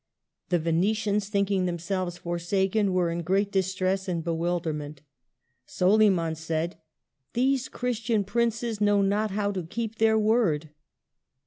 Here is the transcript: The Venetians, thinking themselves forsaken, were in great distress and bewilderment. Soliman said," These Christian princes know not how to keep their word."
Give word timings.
The 0.49 0.57
Venetians, 0.57 1.29
thinking 1.29 1.67
themselves 1.67 2.17
forsaken, 2.17 2.91
were 2.91 3.11
in 3.11 3.21
great 3.21 3.51
distress 3.51 4.07
and 4.07 4.23
bewilderment. 4.23 5.03
Soliman 5.67 6.33
said," 6.35 6.77
These 7.35 7.69
Christian 7.69 8.23
princes 8.23 8.81
know 8.81 9.03
not 9.03 9.29
how 9.29 9.51
to 9.51 9.61
keep 9.61 9.99
their 9.99 10.17
word." 10.17 10.71